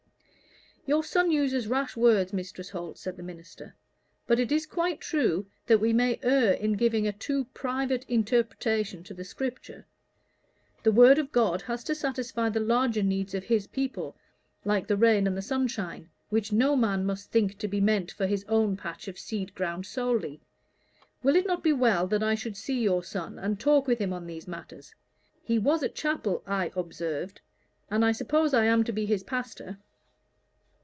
"Your 0.87 1.03
son 1.03 1.29
uses 1.29 1.67
rash 1.67 1.95
words, 1.95 2.33
Mistress 2.33 2.71
Holt," 2.71 2.97
said 2.97 3.15
the 3.15 3.21
minister, 3.21 3.75
"but 4.25 4.39
it 4.39 4.51
is 4.51 4.65
quite 4.65 4.99
true 4.99 5.45
that 5.67 5.79
we 5.79 5.93
may 5.93 6.19
err 6.23 6.53
in 6.53 6.73
giving 6.73 7.05
a 7.07 7.13
too 7.13 7.45
private 7.53 8.03
interpretation 8.09 9.03
to 9.03 9.13
the 9.13 9.23
Scripture. 9.23 9.85
The 10.81 10.91
word 10.91 11.19
of 11.19 11.31
God 11.31 11.61
has 11.61 11.83
to 11.83 11.93
satisfy 11.93 12.49
the 12.49 12.59
larger 12.59 13.03
needs 13.03 13.35
of 13.35 13.43
His 13.43 13.67
people, 13.67 14.17
like 14.65 14.87
the 14.87 14.97
rain 14.97 15.27
and 15.27 15.37
the 15.37 15.41
sunshine 15.43 16.09
which 16.29 16.51
no 16.51 16.75
man 16.75 17.05
must 17.05 17.29
think 17.31 17.59
to 17.59 17.67
be 17.67 17.79
meant 17.79 18.11
for 18.11 18.25
his 18.25 18.43
own 18.49 18.75
patch 18.75 19.07
of 19.07 19.19
seed 19.19 19.53
ground 19.53 19.85
solely. 19.85 20.41
Will 21.21 21.35
it 21.35 21.45
not 21.47 21.61
be 21.63 21.71
well 21.73 22.07
that 22.07 22.23
I 22.23 22.33
should 22.33 22.57
see 22.57 22.81
your 22.81 23.03
son, 23.03 23.37
and 23.37 23.59
talk 23.59 23.85
with 23.87 23.99
him 23.99 24.11
on 24.13 24.25
these 24.25 24.47
matters? 24.47 24.95
He 25.43 25.59
was 25.59 25.83
at 25.83 25.93
chapel, 25.93 26.43
I 26.47 26.71
observe, 26.75 27.35
and 27.91 28.03
I 28.03 28.11
suppose 28.13 28.51
I 28.55 28.65
am 28.65 28.83
to 28.85 28.91
be 28.91 29.05
his 29.05 29.21
pastor." 29.23 29.77